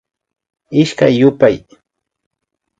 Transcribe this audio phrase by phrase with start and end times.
[0.81, 1.55] Ishkay yupay